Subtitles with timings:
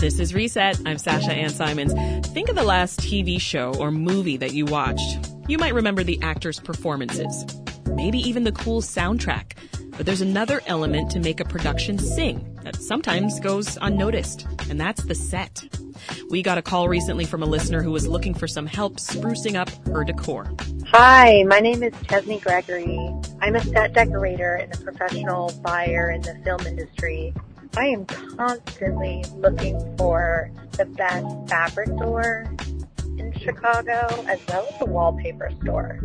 [0.00, 0.80] This is Reset.
[0.86, 1.92] I'm Sasha Ann Simons.
[2.28, 5.18] Think of the last TV show or movie that you watched.
[5.46, 7.44] You might remember the actors' performances,
[7.84, 9.58] maybe even the cool soundtrack.
[9.98, 15.02] But there's another element to make a production sing that sometimes goes unnoticed, and that's
[15.02, 15.68] the set.
[16.30, 19.54] We got a call recently from a listener who was looking for some help sprucing
[19.54, 20.50] up her decor.
[20.86, 22.98] Hi, my name is Chesney Gregory.
[23.42, 27.34] I'm a set decorator and a professional buyer in the film industry.
[27.76, 32.46] I am constantly looking for the best fabric store
[33.18, 36.00] in Chicago as well as a wallpaper store.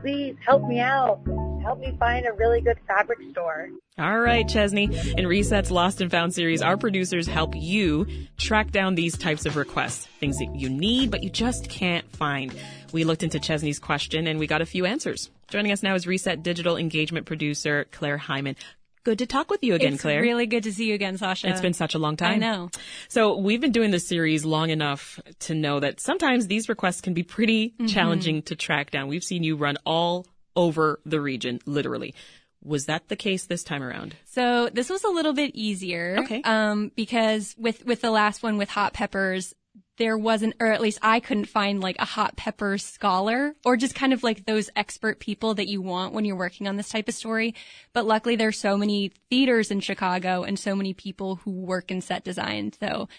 [0.00, 1.20] Please help me out.
[1.62, 3.68] Help me find a really good fabric store.
[3.98, 4.88] All right, Chesney.
[5.18, 8.06] In Reset's Lost and Found series, our producers help you
[8.38, 12.54] track down these types of requests, things that you need but you just can't find.
[12.92, 15.30] We looked into Chesney's question and we got a few answers.
[15.48, 18.56] Joining us now is Reset digital engagement producer Claire Hyman.
[19.02, 20.20] Good to talk with you again, it's Claire.
[20.20, 21.48] really good to see you again, Sasha.
[21.48, 22.34] It's been such a long time.
[22.34, 22.70] I know.
[23.08, 27.14] So we've been doing this series long enough to know that sometimes these requests can
[27.14, 27.86] be pretty Mm-hmm.
[27.86, 29.08] challenging to track down.
[29.08, 32.14] We've seen you run all over the region, literally.
[32.62, 34.16] Was that the case this time around?
[34.26, 36.16] So this was a little bit easier.
[36.20, 36.42] Okay.
[36.42, 39.54] Um, because with, with the last one with hot peppers,
[40.00, 43.94] there wasn't, or at least I couldn't find like a hot pepper scholar or just
[43.94, 47.06] kind of like those expert people that you want when you're working on this type
[47.06, 47.54] of story.
[47.92, 52.00] But luckily there's so many theaters in Chicago and so many people who work in
[52.00, 52.72] set design.
[52.80, 53.10] So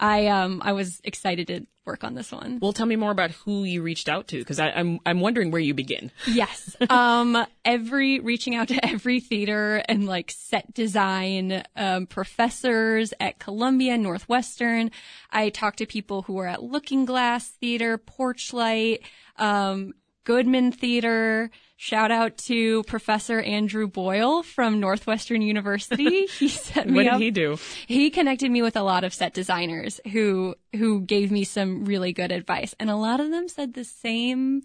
[0.00, 2.58] I, um, I was excited to work on this one.
[2.60, 5.60] Well, tell me more about who you reached out to, because I'm I'm wondering where
[5.60, 6.10] you begin.
[6.26, 6.76] Yes.
[6.90, 13.96] Um, every, reaching out to every theater and like set design, um, professors at Columbia,
[13.96, 14.90] Northwestern.
[15.30, 19.00] I talked to people who were at Lookingglass Theater, Porchlight,
[19.36, 19.92] um,
[20.24, 21.50] Goodman Theater.
[21.76, 26.26] Shout out to Professor Andrew Boyce from Northwestern University.
[26.38, 27.20] He set me What did up.
[27.20, 27.58] he do?
[27.86, 32.12] He connected me with a lot of set designers who who gave me some really
[32.12, 34.62] good advice, and a lot of them said the same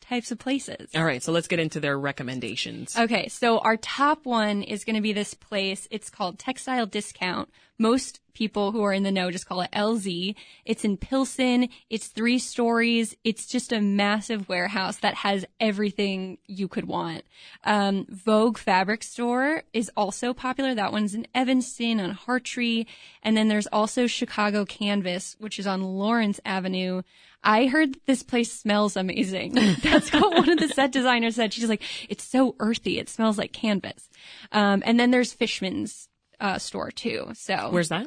[0.00, 0.90] types of places.
[0.94, 2.96] All right, so let's get into their recommendations.
[2.98, 5.88] Okay, so our top one is going to be this place.
[5.90, 7.48] It's called Textile Discount.
[7.78, 10.34] Most people who are in the know just call it LZ.
[10.64, 11.68] It's in Pilsen.
[11.88, 13.16] It's three stories.
[13.24, 17.22] It's just a massive warehouse that has everything you could want.
[17.64, 20.74] Um, Vogue Fabric Store is also popular.
[20.74, 22.86] That one's in Evanston on Hartrey.
[23.22, 27.02] And then there's also Chicago Canvas, which is on Lawrence Avenue.
[27.44, 29.52] I heard this place smells amazing.
[29.82, 31.52] That's what one of the set designers said.
[31.52, 32.98] She's like, it's so earthy.
[32.98, 34.08] It smells like canvas.
[34.50, 36.08] Um, and then there's Fishman's
[36.40, 37.30] uh, store too.
[37.34, 38.06] So Where's that?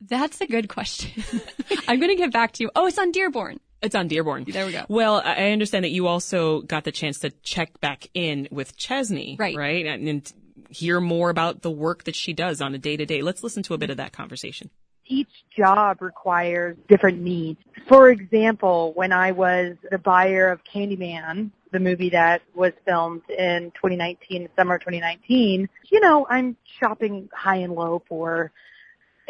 [0.00, 1.22] That's a good question.
[1.88, 2.70] I'm going to get back to you.
[2.74, 3.60] Oh, it's on Dearborn.
[3.82, 4.44] It's on Dearborn.
[4.44, 4.84] There we go.
[4.88, 8.76] Well, I I understand that you also got the chance to check back in with
[8.76, 9.56] Chesney, Right.
[9.56, 10.32] Right, and, and
[10.68, 13.22] hear more about the work that she does on a day to day.
[13.22, 14.70] Let's listen to a bit of that conversation.
[15.06, 17.58] Each job requires different needs.
[17.88, 23.72] For example, when I was the buyer of Candyman, the movie that was filmed in
[23.74, 28.52] 2019, summer 2019, you know, I'm shopping high and low for,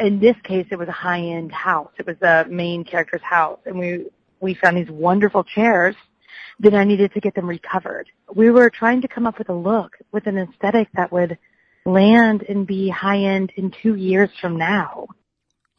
[0.01, 1.91] in this case, it was a high-end house.
[1.97, 3.59] It was the main character's house.
[3.65, 4.07] And we,
[4.39, 5.95] we found these wonderful chairs
[6.59, 8.07] that I needed to get them recovered.
[8.33, 11.37] We were trying to come up with a look, with an aesthetic that would
[11.85, 15.07] land and be high-end in two years from now.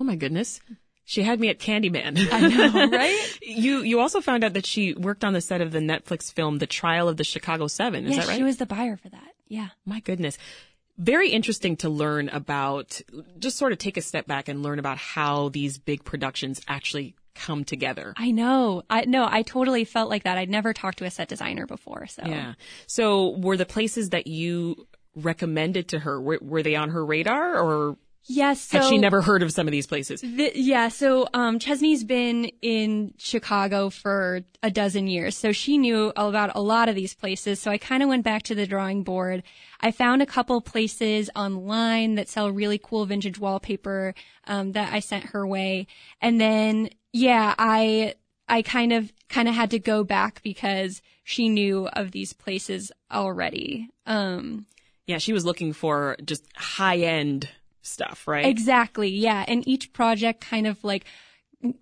[0.01, 0.61] Oh my goodness.
[1.05, 2.29] She had me at Candyman.
[2.33, 3.39] I know, right?
[3.43, 6.59] you you also found out that she worked on the set of the Netflix film
[6.59, 8.07] The Trial of the Chicago 7.
[8.07, 8.37] Is yeah, that right?
[8.37, 9.29] she was the buyer for that.
[9.49, 9.69] Yeah.
[9.85, 10.39] My goodness.
[10.99, 13.01] Very interesting to learn about,
[13.39, 17.15] just sort of take a step back and learn about how these big productions actually
[17.35, 18.13] come together.
[18.17, 18.83] I know.
[18.91, 20.39] I no, I totally felt like that.
[20.39, 22.07] I'd never talked to a set designer before.
[22.07, 22.55] So Yeah.
[22.87, 27.59] So were the places that you recommended to her, were, were they on her radar
[27.59, 28.61] or Yes.
[28.61, 30.21] So had she never heard of some of these places?
[30.21, 36.13] The, yeah, so um, Chesney's been in Chicago for a dozen years, so she knew
[36.15, 37.61] about a lot of these places.
[37.61, 39.43] So I kind of went back to the drawing board.
[39.81, 44.15] I found a couple places online that sell really cool vintage wallpaper
[44.47, 45.87] um, that I sent her way,
[46.21, 48.15] and then yeah, I
[48.49, 52.93] I kind of kind of had to go back because she knew of these places
[53.11, 53.89] already.
[54.07, 54.67] Um,
[55.07, 57.49] Yeah, she was looking for just high end
[57.83, 58.47] stuff, right?
[58.47, 59.09] Exactly.
[59.09, 59.45] Yeah.
[59.47, 61.05] And each project kind of like,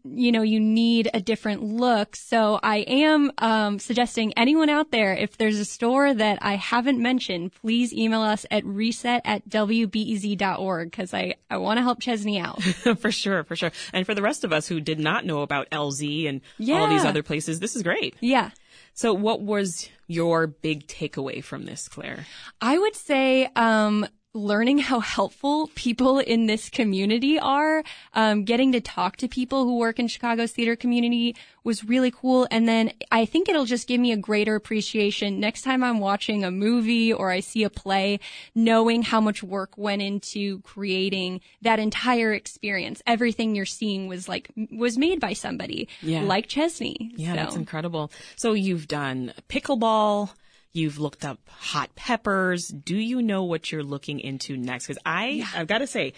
[0.04, 2.14] you know, you need a different look.
[2.14, 7.00] So I am um, suggesting anyone out there, if there's a store that I haven't
[7.00, 12.38] mentioned, please email us at reset at wbez.org because I, I want to help Chesney
[12.38, 12.62] out.
[12.98, 13.72] for sure, for sure.
[13.94, 17.04] And for the rest of us who did not know about LZ and all these
[17.04, 18.16] other places, this is great.
[18.20, 18.50] yeah.
[18.92, 22.26] So what was your big takeaway from this, Claire?
[22.60, 27.82] I would say, um, learning how helpful people in this community are.
[28.14, 31.34] Um, getting to talk to people who work in Chicago's theater community
[31.64, 32.46] was really cool.
[32.50, 36.44] And then I think it'll just give me a greater appreciation next time I'm watching
[36.44, 38.20] a movie or I see a play,
[38.54, 43.02] knowing how much work went into creating that entire experience.
[43.08, 46.22] Everything you're seeing was like, was made by somebody Yeah.
[46.22, 47.12] like Chesney.
[47.16, 48.12] Yeah, So- that's incredible.
[48.36, 50.30] So you've done pickleball.
[50.72, 52.68] You've looked up hot peppers.
[52.68, 54.86] Do you know what you're looking into next?
[54.86, 56.12] Because I, I've got to say,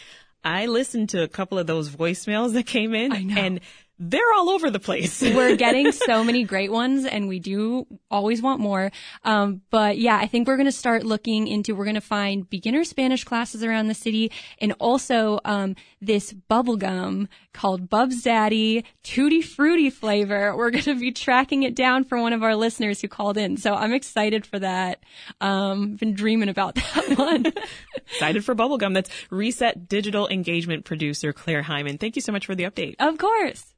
[0.44, 3.40] I listened to a couple of those voicemails that came in, I know.
[3.40, 3.60] and
[4.04, 5.22] they're all over the place.
[5.22, 8.90] we're getting so many great ones and we do always want more.
[9.24, 12.48] Um, but yeah, I think we're going to start looking into, we're going to find
[12.48, 18.84] beginner Spanish classes around the city and also, um, this bubble gum called Bub's Daddy
[19.04, 20.56] Tutti Fruity flavor.
[20.56, 23.56] We're going to be tracking it down for one of our listeners who called in.
[23.56, 25.00] So I'm excited for that.
[25.40, 27.52] Um, been dreaming about that one.
[27.94, 28.94] Excited for bubblegum.
[28.94, 31.98] That's Reset Digital Engagement producer Claire Hyman.
[31.98, 32.96] Thank you so much for the update.
[32.98, 33.71] of course.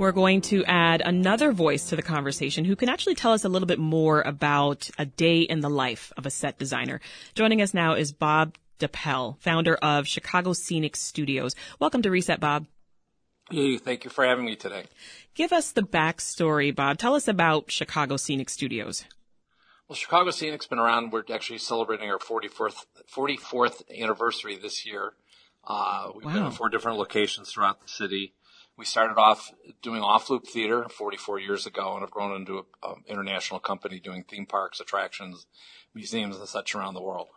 [0.00, 3.50] We're going to add another voice to the conversation who can actually tell us a
[3.50, 7.02] little bit more about a day in the life of a set designer.
[7.34, 11.54] Joining us now is Bob Doepel, founder of Chicago Scenic Studios.
[11.78, 12.66] Welcome to Reset, Bob.
[13.50, 14.84] Hey, thank you for having me today.
[15.34, 16.96] Give us the backstory, Bob.
[16.96, 19.04] Tell us about Chicago Scenic Studios.
[19.86, 21.12] Well, Chicago Scenic's been around.
[21.12, 25.12] We're actually celebrating our 44th, 44th anniversary this year.
[25.64, 28.34] Uh, we've been in four different locations throughout the city.
[28.76, 29.52] We started off
[29.82, 34.46] doing off-loop theater 44 years ago and have grown into an international company doing theme
[34.46, 35.46] parks, attractions,
[35.94, 37.28] museums, and such around the world.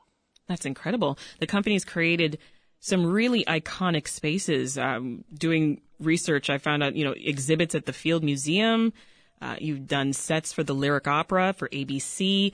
[0.48, 1.18] That's incredible.
[1.40, 2.38] The company's created
[2.80, 4.78] some really iconic spaces.
[4.78, 8.94] Um, doing research, I found out, you know, exhibits at the Field Museum.
[9.42, 12.54] Uh, you've done sets for the Lyric Opera, for ABC.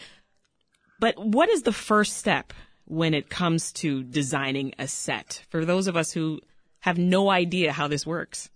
[0.99, 2.53] But what is the first step
[2.89, 6.41] when it comes to designing a set for those of us who
[6.81, 8.49] have no idea how this works?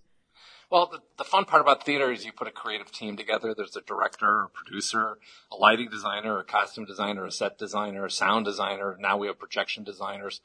[0.70, 3.54] Well, the, the fun part about theater is you put a creative team together.
[3.54, 5.18] There's a director, a producer,
[5.52, 8.96] a lighting designer, a costume designer, a set designer, a sound designer.
[8.98, 10.40] Now we have projection designers.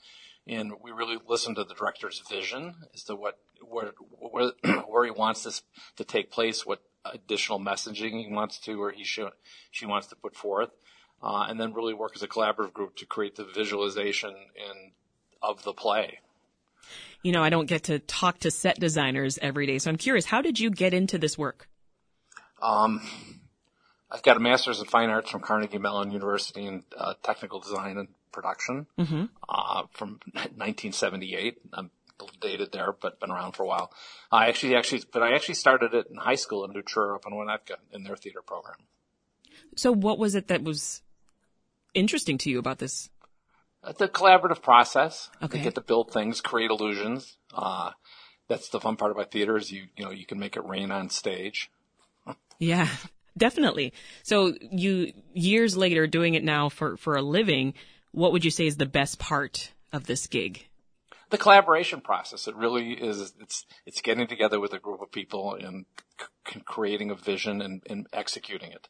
[0.45, 4.51] And we really listen to the director's vision as to what, where, where,
[4.87, 5.63] where he wants this
[5.95, 9.31] to take place, what additional messaging he wants to, or he should,
[9.71, 10.69] she wants to put forth.
[11.21, 14.91] Uh, and then really work as a collaborative group to create the visualization in,
[15.41, 16.19] of the play.
[17.21, 20.25] You know, I don't get to talk to set designers every day, so I'm curious,
[20.25, 21.67] how did you get into this work?
[22.61, 23.01] Um,
[24.11, 27.97] I've got a master's in fine arts from Carnegie Mellon University in uh, technical design
[27.97, 28.87] and production
[29.49, 31.57] uh, from 1978.
[31.73, 33.91] I'm a little dated there, but been around for a while.
[34.31, 37.33] I actually, actually, but I actually started it in high school in New up in
[37.33, 38.77] Winnetka in their theater program.
[39.75, 41.01] So what was it that was
[41.99, 43.09] interesting to you about this?
[43.83, 45.29] The collaborative process.
[45.41, 45.57] Okay.
[45.57, 47.37] You get to build things, create illusions.
[47.53, 47.91] Uh,
[48.47, 50.91] that's the fun part about theater is you, you know, you can make it rain
[50.91, 51.69] on stage.
[52.57, 52.89] Yeah,
[53.37, 53.93] definitely.
[54.23, 57.73] So you years later doing it now for for a living,
[58.11, 60.69] what would you say is the best part of this gig?
[61.29, 62.47] the collaboration process.
[62.47, 63.33] It really is.
[63.39, 65.85] It's it's getting together with a group of people and
[66.19, 68.87] c- creating a vision and, and executing it.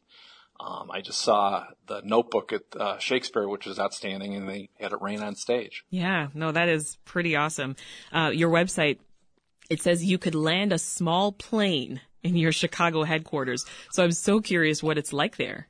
[0.60, 4.92] Um, I just saw the Notebook at uh, Shakespeare, which is outstanding, and they had
[4.92, 5.84] it rain on stage.
[5.88, 7.76] Yeah, no, that is pretty awesome.
[8.12, 8.98] Uh, your website,
[9.70, 13.64] it says you could land a small plane in your Chicago headquarters.
[13.90, 15.68] So I'm so curious what it's like there.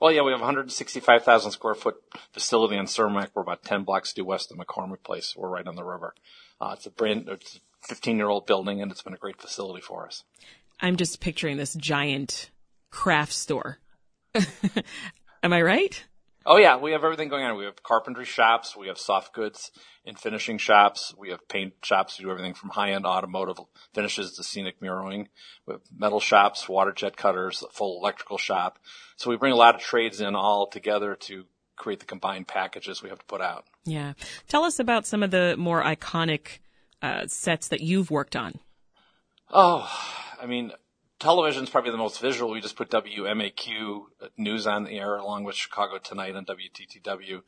[0.00, 1.96] Well, yeah, we have 165,000 square foot
[2.32, 3.30] facility in Cermak.
[3.34, 5.34] We're about 10 blocks due west of McCormick Place.
[5.36, 6.14] We're right on the river.
[6.60, 9.40] Uh, it's a brand, it's a 15 year old building, and it's been a great
[9.40, 10.24] facility for us.
[10.80, 12.50] I'm just picturing this giant
[12.90, 13.78] craft store.
[15.42, 16.04] Am I right?
[16.46, 17.58] Oh yeah, we have everything going on.
[17.58, 19.70] We have carpentry shops, we have soft goods
[20.06, 22.18] and finishing shops, we have paint shops.
[22.18, 23.58] We do everything from high-end automotive
[23.92, 25.28] finishes to scenic mirroring.
[25.66, 28.78] We have metal shops, water jet cutters, a full electrical shop.
[29.16, 31.44] So we bring a lot of trades in all together to
[31.76, 33.66] create the combined packages we have to put out.
[33.84, 34.14] Yeah.
[34.48, 36.60] Tell us about some of the more iconic
[37.02, 38.58] uh, sets that you've worked on.
[39.50, 39.90] Oh,
[40.40, 40.72] I mean,
[41.18, 42.50] television's probably the most visual.
[42.52, 44.02] We just put WMAQ
[44.36, 47.42] news on the air along with Chicago Tonight on WTTW.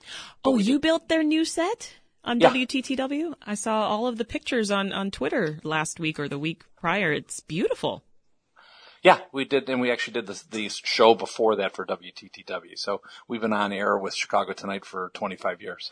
[0.44, 2.50] Oh, you built their new set on Yeah.
[2.50, 3.34] WTTW?
[3.46, 7.12] I saw all of the pictures on, on Twitter last week or the week prior.
[7.12, 8.02] It's beautiful.
[9.02, 12.76] Yeah, we did, and we actually did this, the show before that for WTTW.
[12.76, 15.90] So we've been on air with Chicago Tonight for 25 years.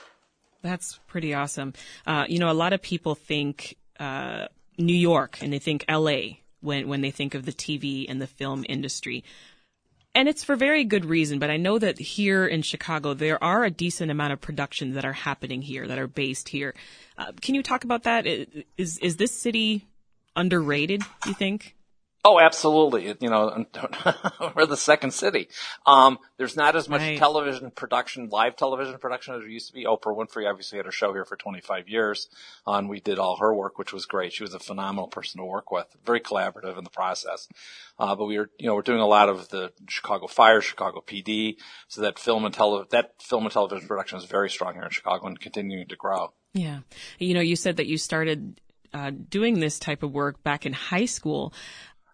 [0.61, 1.73] That's pretty awesome.
[2.07, 6.39] Uh, you know, a lot of people think uh, New York and they think LA
[6.61, 9.25] when when they think of the TV and the film industry.
[10.15, 13.65] And it's for very good reason, but I know that here in Chicago, there are
[13.65, 16.75] a decent amount of productions that are happening here, that are based here.
[17.17, 18.27] Uh, can you talk about that?
[18.27, 19.87] Is, is this city
[20.35, 21.77] underrated, you think?
[22.25, 23.07] Oh, absolutely.
[23.21, 23.65] You know,
[24.57, 25.49] we're the second city.
[25.87, 27.19] Um, there's not as much right.
[27.19, 29.85] television production, live television production as there used to be.
[29.85, 32.29] Oprah Winfrey obviously had her show here for 25 years.
[32.67, 34.33] And we did all her work, which was great.
[34.33, 37.49] She was a phenomenal person to work with, very collaborative in the process.
[37.99, 41.03] Uh, but we were, you know, we're doing a lot of the Chicago Fire, Chicago
[41.07, 41.57] PD.
[41.87, 44.91] So that film and tele, that film and television production is very strong here in
[44.91, 46.33] Chicago and continuing to grow.
[46.53, 46.81] Yeah.
[47.19, 48.61] You know, you said that you started
[48.93, 51.53] uh, doing this type of work back in high school.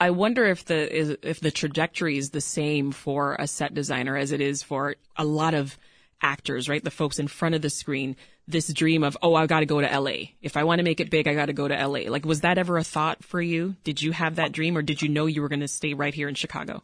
[0.01, 4.17] I wonder if the is, if the trajectory is the same for a set designer
[4.17, 5.79] as it is for a lot of
[6.21, 6.83] actors, right?
[6.83, 8.17] The folks in front of the screen.
[8.47, 10.33] This dream of, oh, I got to go to LA.
[10.43, 12.11] If I want to make it big, I got to go to LA.
[12.11, 13.77] Like, was that ever a thought for you?
[13.85, 16.13] Did you have that dream, or did you know you were going to stay right
[16.13, 16.83] here in Chicago?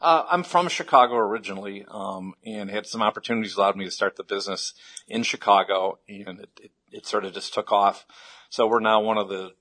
[0.00, 4.24] Uh, I'm from Chicago originally, um, and had some opportunities allowed me to start the
[4.24, 4.74] business
[5.06, 8.06] in Chicago, and it, it, it sort of just took off.
[8.48, 9.52] So we're now one of the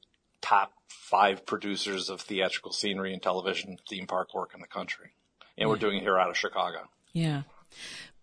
[0.41, 5.11] top five producers of theatrical scenery and television theme park work in the country.
[5.57, 6.87] And we're doing it here out of Chicago.
[7.13, 7.43] Yeah.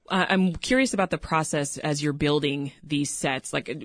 [0.09, 3.53] Uh, I'm curious about the process as you're building these sets.
[3.53, 3.85] Like,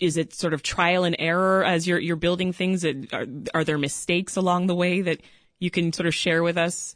[0.00, 2.84] is it sort of trial and error as you're, you're building things?
[2.84, 5.20] Are, are there mistakes along the way that
[5.58, 6.94] you can sort of share with us?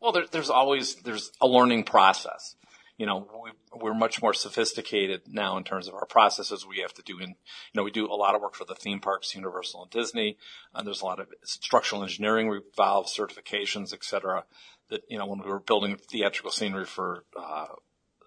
[0.00, 2.56] Well, there, there's always, there's a learning process
[3.00, 3.26] you know,
[3.72, 7.18] we, are much more sophisticated now in terms of our processes we have to do.
[7.18, 7.34] And, you
[7.74, 10.36] know, we do a lot of work for the theme parks, Universal and Disney.
[10.74, 14.44] And there's a lot of structural engineering involved, certifications, et cetera,
[14.90, 17.68] that, you know, when we were building theatrical scenery for, uh,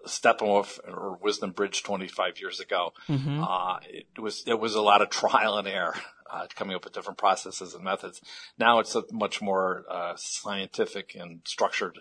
[0.08, 3.44] Steppenwolf or Wisdom Bridge 25 years ago, mm-hmm.
[3.44, 5.94] uh, it was, it was a lot of trial and error.
[6.28, 8.20] Uh, coming up with different processes and methods.
[8.58, 12.00] Now it's a much more uh, scientific and structured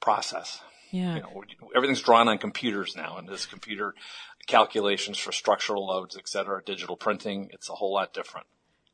[0.00, 0.60] process.
[0.92, 1.16] Yeah.
[1.16, 1.42] You know,
[1.74, 3.94] everything's drawn on computers now, and this computer
[4.46, 8.46] calculations for structural loads, et cetera, digital printing, it's a whole lot different.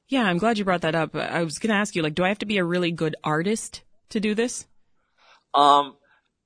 [0.06, 1.14] Yeah, I'm glad you brought that up.
[1.14, 3.16] I was going to ask you, like, do I have to be a really good
[3.24, 4.66] artist to do this?
[5.52, 5.96] Um,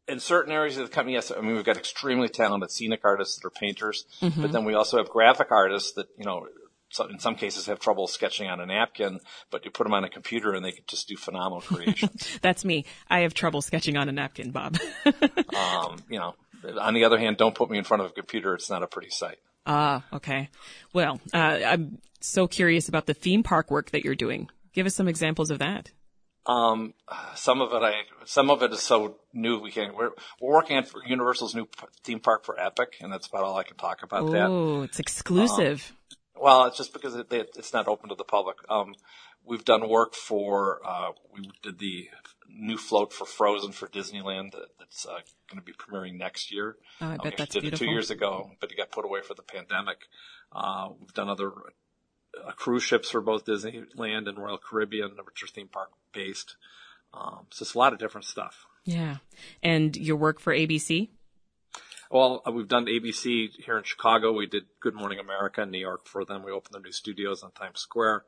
[0.08, 1.30] in certain areas of the company, yes.
[1.30, 4.40] I mean, we've got extremely talented scenic artists that are painters, mm-hmm.
[4.40, 6.46] but then we also have graphic artists that, you know,
[6.92, 9.18] so in some cases have trouble sketching on a napkin,
[9.50, 12.38] but you put them on a computer and they can just do phenomenal creations.
[12.42, 12.84] That's me.
[13.08, 14.76] I have trouble sketching on a napkin, Bob.
[15.56, 16.34] um, you know,
[16.78, 18.54] on the other hand, don't put me in front of a computer.
[18.54, 19.38] It's not a pretty sight.
[19.66, 20.50] Ah, okay.
[20.92, 24.50] Well, uh, I'm so curious about the theme park work that you're doing.
[24.74, 25.90] Give us some examples of that.
[26.44, 26.94] Um,
[27.36, 27.92] some of it, I,
[28.24, 31.68] some of it is so new we can't, we're, we're working on Universal's new
[32.02, 34.46] theme park for Epic, and that's about all I can talk about Ooh, that.
[34.48, 35.92] Oh, it's exclusive.
[36.10, 38.56] Um, well, it's just because it, it's not open to the public.
[38.68, 38.94] Um,
[39.44, 42.08] we've done work for, uh, we did the
[42.48, 45.20] new float for Frozen for Disneyland that's uh,
[45.50, 46.76] going to be premiering next year.
[47.00, 47.84] Oh, I bet we that's did beautiful.
[47.84, 49.98] it two years ago, but it got put away for the pandemic.
[50.52, 51.52] Uh, we've done other
[52.46, 56.56] uh, cruise ships for both Disneyland and Royal Caribbean, which are theme park based.
[57.14, 58.66] Um, so it's a lot of different stuff.
[58.84, 59.18] Yeah.
[59.62, 61.10] And your work for ABC?
[62.12, 64.32] Well, uh, we've done ABC here in Chicago.
[64.32, 66.42] We did Good Morning America in New York for them.
[66.44, 68.24] We opened their new studios on Times Square.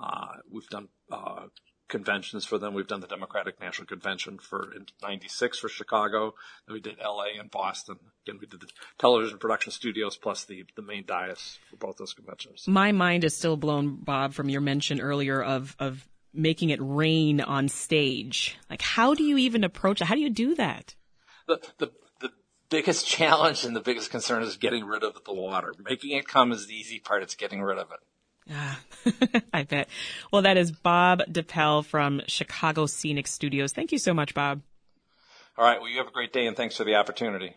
[0.00, 1.46] Uh, we've done, uh,
[1.88, 2.74] conventions for them.
[2.74, 4.72] We've done the Democratic National Convention for
[5.02, 6.34] 96 for Chicago.
[6.68, 7.96] Then we did LA and Boston.
[8.24, 12.14] Again, we did the television production studios plus the, the main dais for both those
[12.14, 12.68] conventions.
[12.68, 17.40] My mind is still blown, Bob, from your mention earlier of, of making it rain
[17.40, 18.56] on stage.
[18.70, 20.04] Like, how do you even approach it?
[20.04, 20.94] How do you do that?
[21.46, 21.92] The, the,
[22.74, 25.72] biggest challenge and the biggest concern is getting rid of the water.
[25.82, 27.22] Making it come is the easy part.
[27.22, 28.52] It's getting rid of it.
[28.52, 28.80] Ah,
[29.54, 29.88] I bet.
[30.32, 33.72] Well, that is Bob Doepel from Chicago Scenic Studios.
[33.72, 34.60] Thank you so much, Bob.
[35.56, 35.80] All right.
[35.80, 37.54] Well, you have a great day and thanks for the opportunity.